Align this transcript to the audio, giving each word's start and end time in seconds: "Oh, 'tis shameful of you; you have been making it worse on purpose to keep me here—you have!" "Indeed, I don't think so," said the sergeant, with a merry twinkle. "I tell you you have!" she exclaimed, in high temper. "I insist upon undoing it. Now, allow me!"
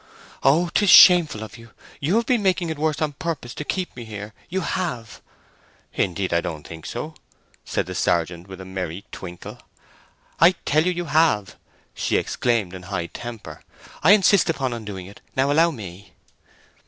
"Oh, 0.41 0.71
'tis 0.73 0.89
shameful 0.89 1.43
of 1.43 1.59
you; 1.59 1.69
you 1.99 2.15
have 2.15 2.25
been 2.25 2.41
making 2.41 2.71
it 2.71 2.79
worse 2.79 3.03
on 3.03 3.13
purpose 3.13 3.53
to 3.53 3.63
keep 3.63 3.95
me 3.95 4.03
here—you 4.03 4.61
have!" 4.61 5.21
"Indeed, 5.93 6.33
I 6.33 6.41
don't 6.41 6.67
think 6.67 6.87
so," 6.87 7.13
said 7.65 7.85
the 7.85 7.93
sergeant, 7.93 8.47
with 8.47 8.59
a 8.59 8.65
merry 8.65 9.05
twinkle. 9.11 9.59
"I 10.39 10.53
tell 10.65 10.87
you 10.87 10.91
you 10.91 11.05
have!" 11.05 11.55
she 11.93 12.17
exclaimed, 12.17 12.73
in 12.73 12.81
high 12.89 13.07
temper. 13.13 13.61
"I 14.01 14.13
insist 14.13 14.49
upon 14.49 14.73
undoing 14.73 15.05
it. 15.05 15.21
Now, 15.35 15.51
allow 15.51 15.69
me!" 15.69 16.13